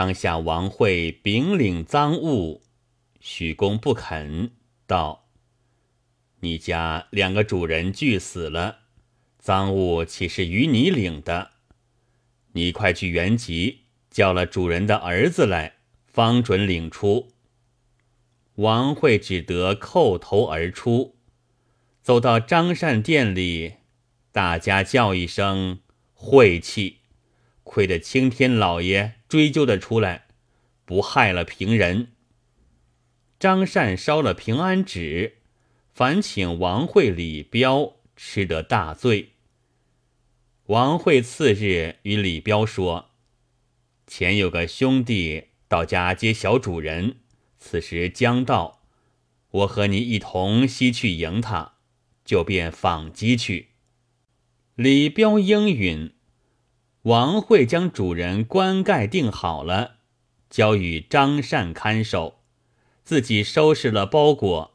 [0.00, 2.62] 当下王惠秉领赃物，
[3.20, 4.52] 许公不肯，
[4.86, 5.28] 道
[6.40, 8.78] ：“你家两个主人俱死了，
[9.38, 11.50] 赃物岂是与你领的？
[12.52, 15.74] 你快去原籍，叫了主人的儿子来，
[16.06, 17.28] 方准领出。”
[18.56, 21.18] 王惠只得叩头而出，
[22.00, 23.74] 走到张善殿里，
[24.32, 25.80] 大家叫一声
[26.14, 27.00] “晦气”。
[27.62, 30.26] 亏得青天老爷追究的出来，
[30.84, 32.08] 不害了平人。
[33.38, 35.36] 张善烧了平安纸，
[35.94, 39.34] 烦请王惠、李彪吃得大醉。
[40.66, 43.10] 王惠次日与李彪说
[44.04, 47.18] ：“前有个兄弟到家接小主人，
[47.56, 48.82] 此时将到，
[49.52, 51.74] 我和你一同西去迎他，
[52.24, 53.68] 就便访机去。”
[54.74, 56.14] 李彪应允。
[57.04, 59.96] 王慧将主人棺盖定好了，
[60.50, 62.40] 交与张善看守，
[63.02, 64.74] 自己收拾了包裹，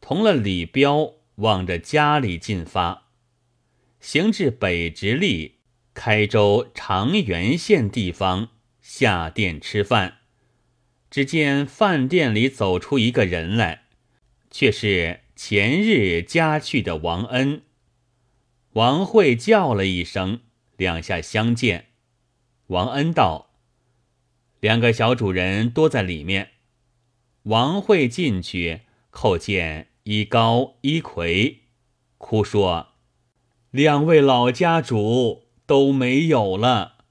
[0.00, 3.08] 同了李彪往着家里进发，
[4.00, 5.56] 行至北直隶
[5.92, 8.48] 开州长垣县地方，
[8.80, 10.20] 下店吃饭，
[11.10, 13.82] 只见饭店里走出一个人来，
[14.50, 17.60] 却是前日家去的王恩。
[18.72, 20.40] 王慧叫了一声。
[20.76, 21.86] 两下相见，
[22.68, 23.50] 王恩道
[24.60, 26.50] ：“两个小主人多在里面。”
[27.44, 28.82] 王慧进去
[29.12, 31.60] 叩见一高一魁，
[32.18, 32.88] 哭说
[33.70, 37.04] ：“两位老家主都没有了。”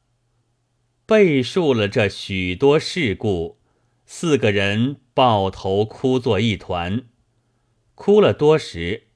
[1.07, 3.59] 背述了这许多事故，
[4.05, 7.05] 四个人抱头哭作一团。
[7.93, 9.07] 哭了多时，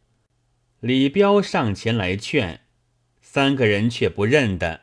[0.80, 2.62] 李彪上前来劝。
[3.32, 4.82] 三个人却不认得。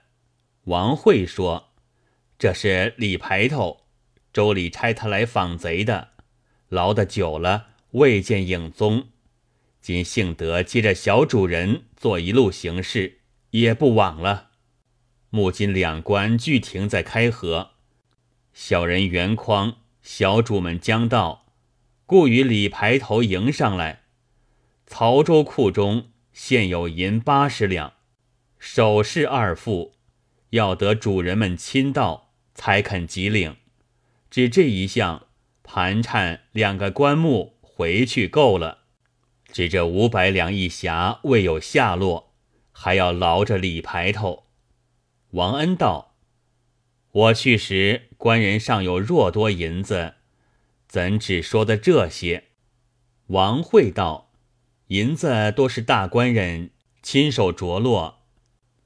[0.67, 1.71] 王慧说
[2.39, 3.81] ：“这是李排头，
[4.33, 6.11] 周礼差他来访贼的，
[6.69, 9.09] 牢得久了，未见影踪。
[9.81, 13.19] 今幸得接着小主人做一路行事，
[13.51, 14.51] 也不枉了。
[15.31, 17.71] 目今两关俱停在开河，
[18.55, 21.47] 小人袁匡、小主们将到，
[22.07, 24.03] 故与李排头迎上来。
[24.87, 27.95] 曹州库中现有银八十两。”
[28.59, 29.95] 首饰二副，
[30.51, 33.57] 要得主人们亲到，才肯即领。
[34.31, 35.27] 只这一项，
[35.63, 38.79] 盘缠两个棺木回去够了。
[39.53, 42.35] 只这五百两一匣未有下落，
[42.73, 44.45] 还要劳着李排头。
[45.31, 46.15] 王恩道
[47.13, 50.15] ：“我去时，官人尚有若多银子，
[50.89, 52.45] 怎只说的这些？”
[53.29, 54.33] 王慧道
[54.89, 56.71] ：“银子多是大官人
[57.03, 58.16] 亲手着落。”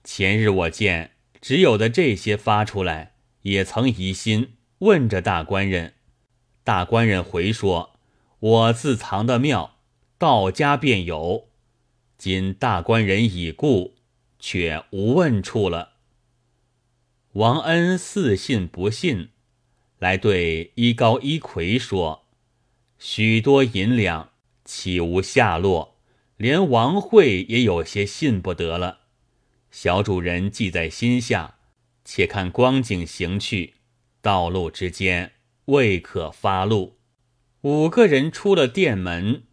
[0.02, 5.94] 前日我见只有的这些发出来，也曾疑心，问着大官人。
[6.64, 7.98] 大官人回说
[8.40, 9.76] ：“我自藏的庙，
[10.18, 11.48] 到家便有。
[12.16, 13.94] 今大官人已故，
[14.38, 15.94] 却无问处了。”
[17.34, 19.30] 王恩似信不信，
[19.98, 22.26] 来对一高一魁说
[22.98, 24.30] ：“许多银两，
[24.64, 25.96] 岂无下落？
[26.36, 28.99] 连王慧也有些信不得了。”
[29.70, 31.58] 小主人记在心下，
[32.04, 33.75] 且看光景行去，
[34.20, 35.32] 道路之间
[35.66, 36.98] 未可发怒。
[37.62, 39.44] 五个人出了店门，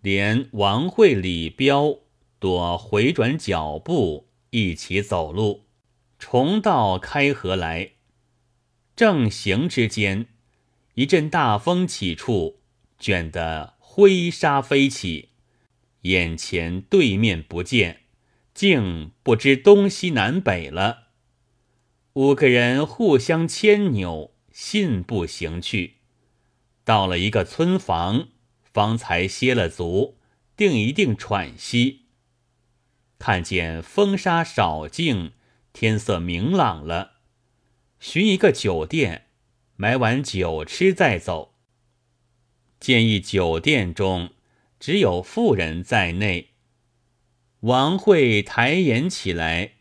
[0.00, 1.98] 连王慧、李彪
[2.38, 5.66] 躲回转脚步，一起走路，
[6.18, 7.92] 重到开河来。
[8.96, 10.26] 正行之间，
[10.94, 12.60] 一阵大风起处，
[12.98, 15.30] 卷得灰沙飞起，
[16.02, 18.01] 眼前对面不见。
[18.54, 21.08] 竟不知东西南北了。
[22.14, 25.94] 五个人互相牵扭，信步行去，
[26.84, 28.28] 到了一个村房，
[28.62, 30.18] 方才歇了足，
[30.56, 32.02] 定一定喘息。
[33.18, 35.32] 看见风沙少静，
[35.72, 37.12] 天色明朗了，
[37.98, 39.28] 寻一个酒店，
[39.76, 41.54] 买碗酒吃再走。
[42.78, 44.30] 建议酒店中
[44.78, 46.51] 只有妇人在内。
[47.62, 49.74] 王慧抬眼起来，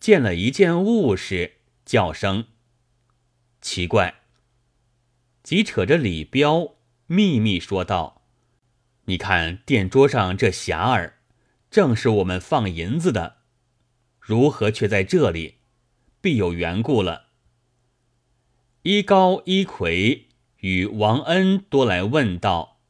[0.00, 2.46] 见了一件物事，叫声
[3.60, 4.22] 奇怪。
[5.44, 6.74] 即扯着李彪
[7.06, 8.22] 秘密说道
[9.06, 11.20] ：“你看垫桌上这匣儿，
[11.70, 13.36] 正是我们放银子的，
[14.18, 15.58] 如何却在这里？
[16.20, 17.26] 必有缘故了。”
[18.82, 22.80] 一高一魁与王恩多来问道：“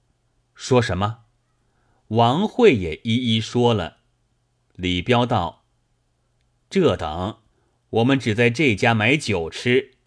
[0.55, 1.25] 说什么？”
[2.09, 3.99] 王慧也一一说了。
[4.81, 5.67] 李彪道
[6.71, 7.41] ：“这等，
[7.91, 9.99] 我们只在这家买酒吃。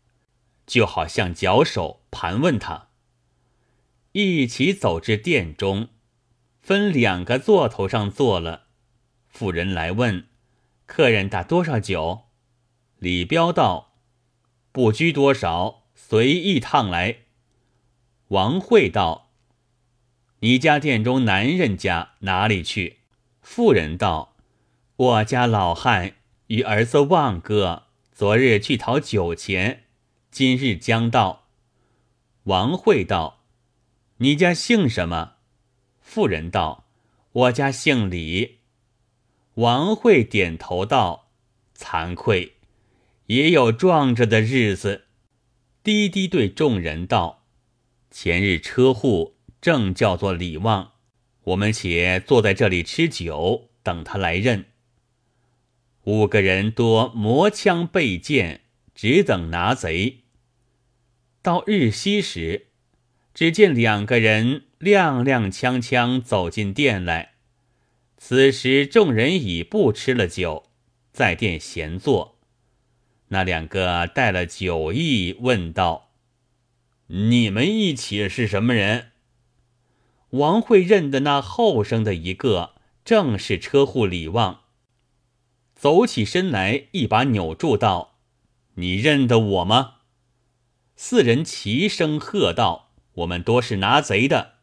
[0.66, 2.88] 就好像脚手盘问他。
[4.14, 5.90] 一起走至殿中，
[6.60, 8.64] 分两个座头上坐了。
[9.28, 10.28] 妇人来问
[10.88, 12.30] ：“客人打多少酒？”
[12.98, 13.94] 李彪道
[14.74, 17.18] ：“不拘多少，随意烫来。”
[18.30, 19.30] 王慧道
[20.40, 23.02] ：“你家店中男人家哪里去？”
[23.44, 24.33] 妇人道
[24.96, 26.18] ：“我家老汉
[26.48, 29.86] 与儿子旺哥昨日去讨酒钱，
[30.30, 31.48] 今日将到。”
[32.46, 33.44] 王慧道
[34.18, 35.38] ：“你家姓什么？”
[36.00, 36.86] 妇人道
[37.34, 38.60] ：“我家姓李。”
[39.56, 41.32] 王慧点头道
[41.76, 42.58] ：“惭愧，
[43.26, 45.06] 也有撞着的日子。”
[45.82, 47.46] 低低对众人道
[48.12, 50.92] ：“前日车户正叫做李旺，
[51.46, 54.66] 我们且坐在这里吃酒，等他来认。”
[56.06, 58.62] 五个人多磨枪备剑，
[58.94, 60.24] 只等拿贼。
[61.42, 62.68] 到日西时，
[63.34, 67.36] 只见两个人踉踉跄跄走进店来。
[68.18, 70.70] 此时众人已不吃了酒，
[71.12, 72.40] 在店闲坐。
[73.30, 76.12] 那两个带了酒意，问道
[77.08, 79.12] ：“你们一起是什么人？”
[80.32, 84.63] 王慧认得那后生的一个，正是车户李旺。
[85.84, 88.16] 走起身来，一把扭住道
[88.76, 89.96] ：“你认得我吗？”
[90.96, 94.54] 四人齐声喝道：“我们多是拿贼的。”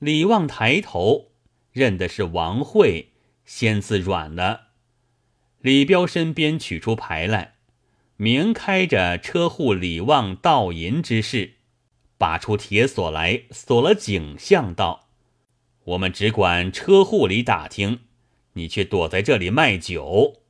[0.00, 1.30] 李旺抬头。
[1.70, 3.12] 认的是王慧，
[3.44, 4.70] 先自软了。
[5.60, 7.54] 李彪身边取出牌来，
[8.16, 11.52] 明开着车户李旺盗银之事，
[12.18, 15.06] 拔出铁锁来锁了景象，道
[15.94, 18.00] ：“我们只管车户里打听，
[18.54, 20.42] 你却躲在这里卖酒，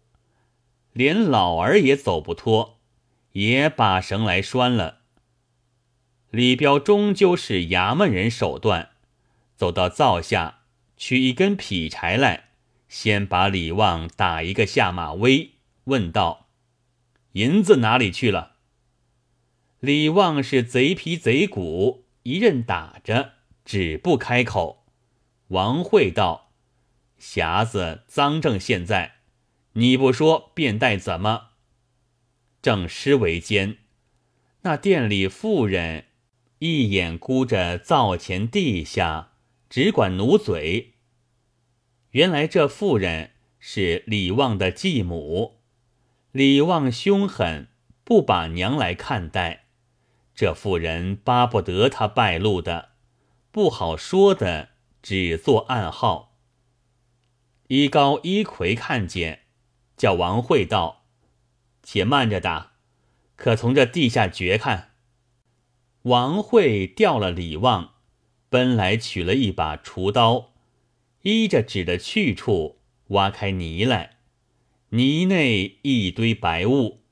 [0.93, 2.79] 连老儿也走不脱，
[3.32, 5.00] 也把绳来拴了。”
[6.31, 8.91] 李彪终究是衙门人手段，
[9.56, 10.58] 走到灶下。
[10.97, 12.50] 取一根劈柴来，
[12.87, 15.53] 先把李旺打一个下马威，
[15.85, 16.49] 问道
[17.32, 18.56] ：“银子哪里去了？”
[19.81, 23.32] 李旺是贼皮贼骨，一任打着，
[23.64, 24.85] 只不开口。
[25.49, 26.50] 王慧道
[27.20, 29.17] ：“匣子赃证现在，
[29.75, 31.50] 你不说便带怎么？”
[32.62, 33.78] 正诗为奸，
[34.62, 36.06] 那店里妇人
[36.58, 39.28] 一眼估着灶前地下。
[39.70, 40.94] 只管努嘴。
[42.11, 43.31] 原来这妇人
[43.61, 45.61] 是李旺的继母，
[46.32, 47.69] 李旺凶狠，
[48.02, 49.67] 不把娘来看待。
[50.34, 52.88] 这妇人巴不得他败露的，
[53.52, 54.70] 不好说的，
[55.00, 56.30] 只做暗号。
[57.72, 59.43] 一高一魁看见，
[59.96, 61.05] 叫王慧道
[61.84, 62.72] ：“且慢着打，
[63.37, 64.94] 可从这地下掘看。”
[66.02, 67.94] 王慧掉了李旺。
[68.49, 70.55] 奔来取了一把锄刀，
[71.22, 72.81] 依着指的去处
[73.11, 74.17] 挖开泥来，
[74.88, 77.05] 泥内一堆白雾。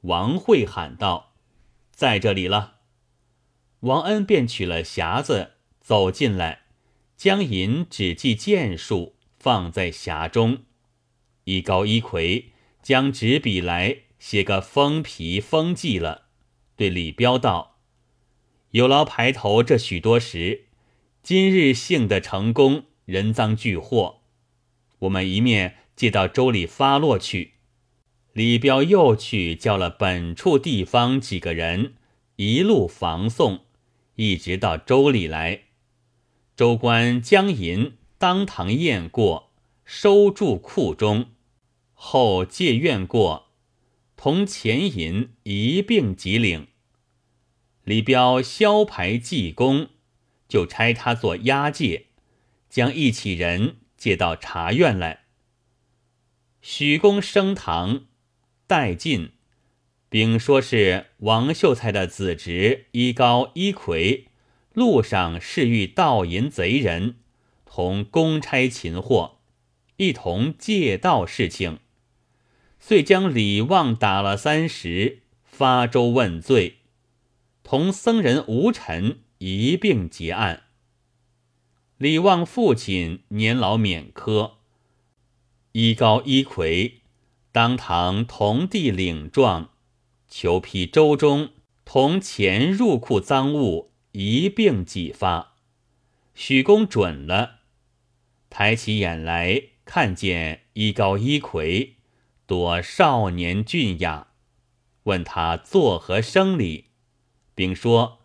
[0.00, 1.34] 王慧喊道
[1.92, 2.76] ：“在这里了。”
[3.80, 6.62] 王恩便取了匣子走进来，
[7.14, 10.58] 将银只记件数放在匣中。
[11.44, 12.52] 一高一魁
[12.82, 16.26] 将纸笔来写个封皮封记了，
[16.76, 17.78] 对李彪道
[18.72, 20.66] ：“有劳排头这许多时。”
[21.20, 24.22] 今日幸得成功，人赃俱获。
[25.00, 27.54] 我们一面借到州里发落去。
[28.32, 31.96] 李彪又去叫了本处地方几个人，
[32.36, 33.66] 一路防送，
[34.14, 35.64] 一直到州里来。
[36.56, 39.52] 州官将银当堂验过，
[39.84, 41.30] 收住库中，
[41.94, 43.52] 后借院过，
[44.16, 46.66] 同钱银一并即领。
[47.84, 49.88] 李彪销牌济公。
[50.48, 52.06] 就差他做押解，
[52.70, 55.24] 将一起人借到茶院来。
[56.62, 58.06] 许公升堂，
[58.66, 59.32] 待进，
[60.08, 64.28] 并说是王秀才的子侄一高一魁，
[64.72, 67.16] 路上是遇盗银贼人，
[67.70, 69.38] 同公差擒获，
[69.98, 71.78] 一同借道事情，
[72.80, 76.78] 遂将李旺打了三十，发州问罪，
[77.62, 79.20] 同僧人吴尘。
[79.40, 80.64] 一并结案。
[81.96, 84.54] 李旺父亲年老免科，
[85.70, 87.02] 一高一魁
[87.52, 89.70] 当堂同地领状，
[90.26, 91.50] 求批州中
[91.84, 95.54] 同钱入库赃物一并几发。
[96.34, 97.57] 许公准了，
[98.58, 101.94] 抬起眼来看见一高一魁，
[102.44, 104.32] 多少年俊雅，
[105.04, 106.86] 问他作何生理，
[107.54, 108.18] 并说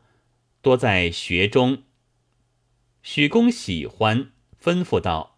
[0.64, 1.84] 多在学中。
[3.04, 5.38] 许公喜欢，吩咐道：“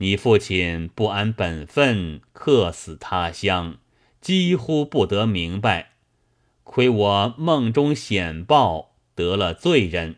[0.00, 3.76] 你父亲不安本分，客死他乡，
[4.22, 5.90] 几乎不得明白。
[6.64, 10.16] 亏我梦中显报，得了罪人。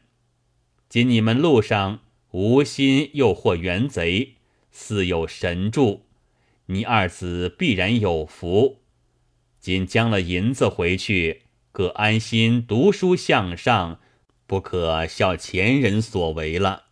[0.88, 1.99] 今你们路上
[2.30, 4.35] 无心诱惑元贼，
[4.70, 6.02] 似有神助，
[6.66, 8.80] 你二子必然有福。
[9.58, 11.42] 今将了银子回去，
[11.73, 14.00] 各安心读书向上。”
[14.49, 16.85] 不可笑前人所为了。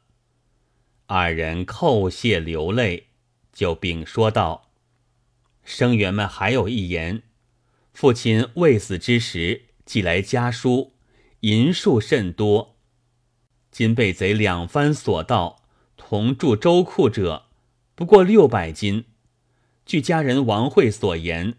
[1.06, 3.04] 二人叩谢流泪，
[3.50, 4.68] 就并说道
[5.64, 7.22] ：“生员们还有一言，
[7.94, 10.92] 父亲未死之时寄来家书，
[11.40, 12.75] 银数甚多。
[13.76, 15.62] 今被贼两番所盗，
[15.99, 17.45] 同住周库者
[17.95, 19.04] 不过六百斤。
[19.85, 21.56] 据家人王慧所言，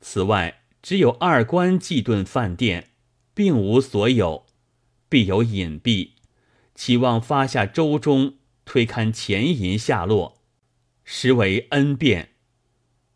[0.00, 2.92] 此外只有二官寄顿饭店，
[3.34, 4.46] 并无所有。”
[5.10, 6.12] 必有隐蔽，
[6.74, 10.38] 期望发下周中推勘钱银下落，
[11.04, 12.30] 实为恩变。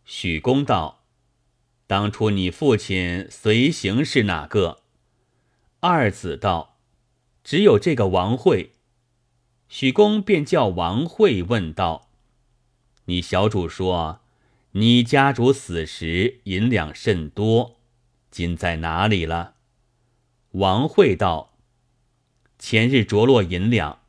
[0.05, 1.07] 许公道
[1.89, 4.83] ：“当初你父亲随行是哪个？”
[5.81, 6.72] 二子道
[7.45, 8.73] ：“只有这个王慧。”
[9.69, 12.11] 许公便叫王慧问道
[13.07, 14.21] ：“你小主说，
[14.73, 17.77] 你家主死时银两甚多，
[18.31, 19.55] 今在哪里了？”
[20.53, 21.55] 王慧道。
[22.59, 24.03] 前日着落银两，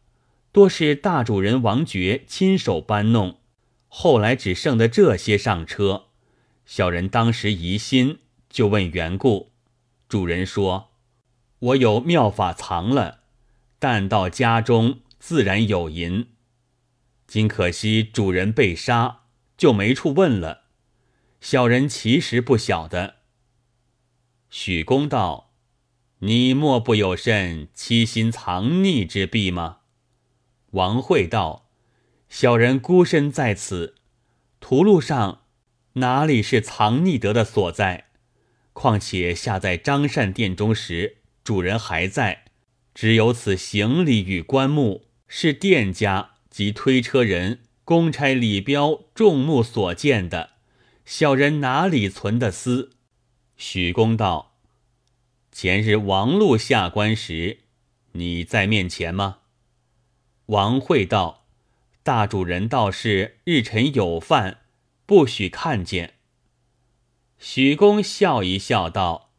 [0.51, 3.39] 多是大主人王爵亲手搬弄，
[3.87, 6.07] 后来只剩的这些上车。
[6.65, 9.53] 小人当时疑心，就问缘故。
[10.07, 10.91] 主人说
[11.59, 13.22] ：“我有妙法藏了，
[13.83, 16.29] 但到家中自然有银。
[17.27, 19.23] 今可惜主人被杀，
[19.57, 20.67] 就没处问了。
[21.41, 23.15] 小人其实不晓得。”
[24.49, 25.49] 许公道。
[26.19, 29.79] 你莫不有甚欺心藏匿之弊吗？
[30.71, 31.69] 王慧道
[32.29, 33.95] ：“小人孤身在此，
[34.61, 35.41] 途路上
[35.95, 38.11] 哪里是藏匿得的所在？
[38.71, 42.42] 况且下在张善殿中时，主人还在，
[42.93, 50.51] 只有此行李与棺木是店家及推车人、公差李彪众目所见的，
[51.05, 52.91] 小人哪里存的私？”
[53.57, 54.51] 许公道。
[55.51, 57.59] 前日王禄下官时，
[58.13, 59.39] 你在面前吗？
[60.47, 61.45] 王慧道
[62.01, 64.61] ：“大主人道是日辰有饭，
[65.05, 66.15] 不许看见。”
[67.37, 69.31] 许公笑一笑道：“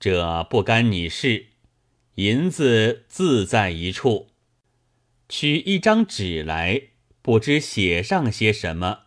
[0.00, 1.47] 这不干你事，
[2.18, 4.30] 银子自在一处。
[5.28, 6.88] 取一张纸来，
[7.22, 9.02] 不知写上些什么，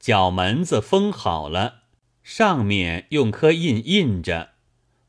[0.00, 1.82] 角门子封好了，
[2.22, 4.52] 上面用颗印印着。”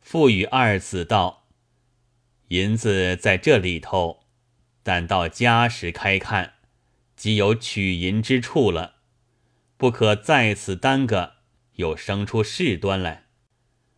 [0.01, 1.47] 赋予二子道
[2.49, 4.25] ：“银子在这里头，
[4.83, 6.55] 但到家时开看，
[7.15, 8.95] 即有取银之处了。
[9.77, 11.35] 不可在此耽搁，
[11.75, 13.27] 又生出事端来。”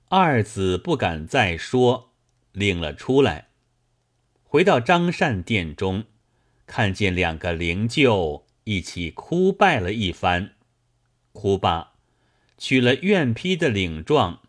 [0.10, 2.11] 二子不敢再说，
[2.52, 3.50] 领了出来。
[4.44, 6.06] 回到张善殿中，
[6.66, 10.54] 看见两个灵柩一起哭拜了一番，
[11.32, 11.94] 哭罢，
[12.58, 14.42] 取了院批的领状。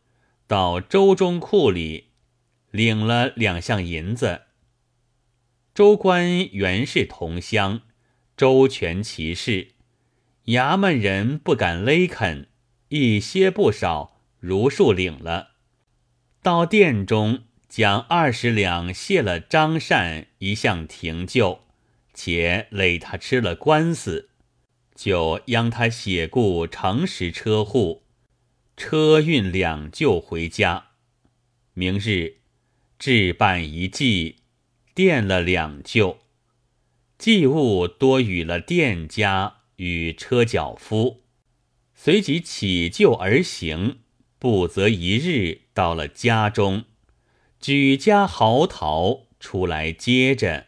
[0.49, 2.09] 到周中库里
[2.71, 4.43] 领了两项银子。
[5.73, 7.81] 州官原是同乡，
[8.37, 9.69] 周全其事，
[10.47, 12.49] 衙门人不敢勒肯，
[12.89, 15.53] 一些不少，如数领了。
[16.43, 21.63] 到殿中将二十两谢了张善一项停就，
[22.13, 24.29] 且累他吃了官司，
[24.95, 28.03] 就央他写故诚实车户。
[28.77, 30.89] 车运两旧回家，
[31.73, 32.41] 明日
[32.99, 34.37] 置办一祭，
[34.95, 36.19] 垫了两旧，
[37.17, 41.23] 祭物多与了店家与车脚夫，
[41.95, 44.01] 随即起就而行，
[44.39, 46.85] 不择一日到了家中，
[47.63, 50.67] 举家嚎啕出来接着，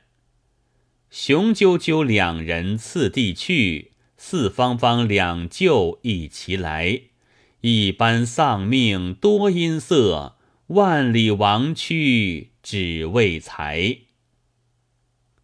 [1.10, 7.00] 雄赳赳两人次第去，四方方两旧一齐来。
[7.62, 10.36] 一般丧命多音色，
[10.68, 13.98] 万里王躯只为财。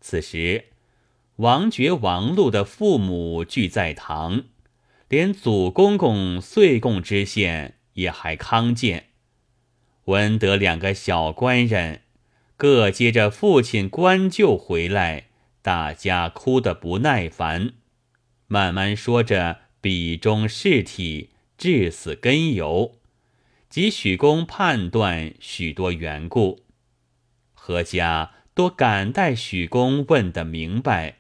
[0.01, 0.67] 此时，
[1.35, 4.45] 王爵王禄的父母俱在堂，
[5.09, 9.10] 连祖公公岁贡知县也还康健。
[10.11, 12.03] 闻得两个小官人
[12.57, 15.29] 各接着父亲官舅回来，
[15.63, 17.73] 大家哭得不耐烦，
[18.47, 21.31] 慢慢说着笔中事体。
[21.61, 22.97] 至死根由，
[23.69, 26.63] 及许公判断许多缘故，
[27.53, 31.19] 何家多感戴许公问得明白，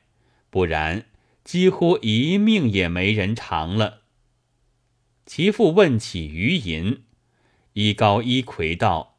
[0.48, 1.04] 不然
[1.44, 4.04] 几乎一命也没人偿了。
[5.26, 7.02] 其父问起余银，
[7.82, 9.16] 一高一魁道：“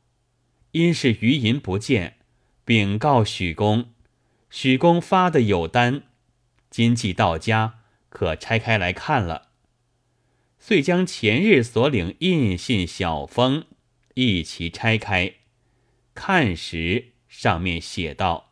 [0.73, 2.17] 因是余银不见，
[2.63, 3.91] 禀告许公，
[4.51, 6.03] 许公发的有单，
[6.69, 9.47] 今既到家，可拆开来看了。”
[10.61, 13.65] 遂将前日所领印信小封
[14.13, 15.37] 一齐拆开，
[16.13, 18.51] 看时上面写道：“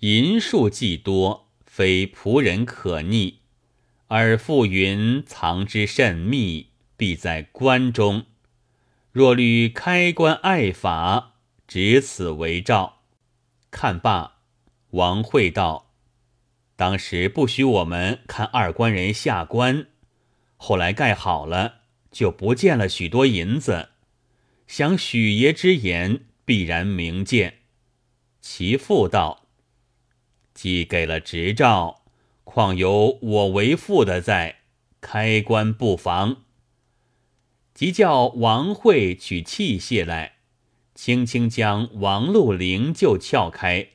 [0.00, 3.38] 银数既多，非仆人可逆。
[4.08, 6.66] 尔父云藏之甚密，
[6.98, 8.26] 必在关中。
[9.16, 13.00] 若虑开关爱法，执此为照。”
[13.72, 14.40] 看罢，
[14.90, 15.94] 王会道
[16.76, 19.86] ：“当时不许我们看二官人下官。”
[20.58, 21.76] 后来盖好了，
[22.10, 23.88] 就不见了许多银子。
[24.66, 27.60] 想许爷之言，必然明鉴。
[28.42, 29.46] 其父道
[30.52, 32.02] ：“既给了执照，
[32.44, 34.56] 况有我为父的在，
[35.00, 36.42] 开棺不妨。”
[37.76, 40.36] 即叫王慧取器械来，
[40.94, 43.88] 轻轻将王禄灵柩撬开，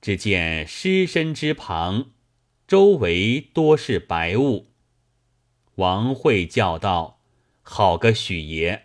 [0.00, 2.12] 只见尸身之旁，
[2.68, 4.68] 周围多是白雾。
[5.74, 7.18] 王慧叫道
[7.62, 8.84] ：“好个许爷！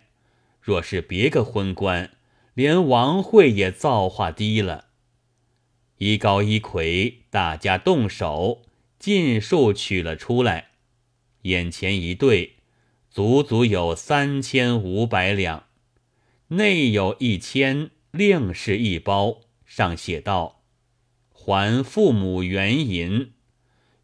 [0.60, 2.10] 若是别个昏官，
[2.54, 4.86] 连王慧也造化低了。”
[5.98, 8.62] 一高一魁，大家动手，
[8.98, 10.70] 尽数取了出来。
[11.42, 12.56] 眼前一对，
[13.10, 15.64] 足足有三千五百两，
[16.48, 20.62] 内有一千，另是一包，上写道
[21.30, 23.32] ：“还父母原银。”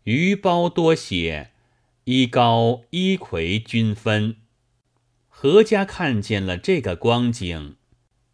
[0.05, 1.53] 余包多写。
[2.07, 4.37] 一高一魁均分，
[5.31, 7.77] 何家看见了这个光景，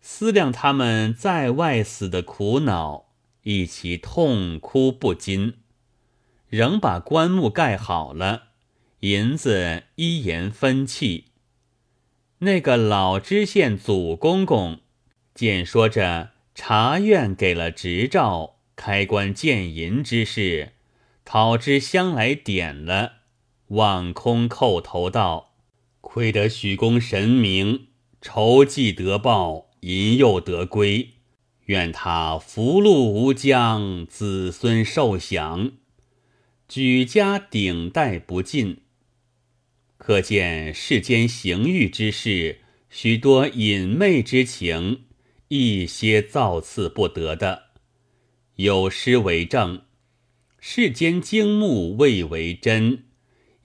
[0.00, 3.10] 思量他们在外死的苦恼，
[3.44, 5.58] 一起痛哭不禁，
[6.48, 8.48] 仍把棺木盖好了，
[9.00, 11.26] 银子一言分弃。
[12.40, 14.80] 那个老知县祖公公
[15.34, 20.72] 见说着茶院给了执照，开棺见银之事，
[21.24, 23.12] 讨之香来点了。
[23.68, 25.54] 望空叩头道
[26.02, 27.86] ：“亏得许公神明，
[28.20, 31.10] 仇既得报，银又得归。
[31.66, 35.72] 愿他福禄无疆，子孙寿享，
[36.68, 38.82] 举家顶戴不尽。
[40.00, 45.02] 可见世间行欲之事，许多隐昧之情，
[45.48, 47.64] 一些造次不得的。
[48.56, 49.82] 有诗为证：
[50.58, 53.04] 世间经目未为真。”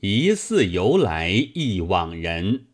[0.02, 2.66] 疑似由来亦枉人，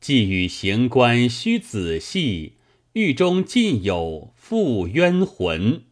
[0.00, 2.54] 既与行官须仔细，
[2.94, 5.82] 狱中尽有负冤魂。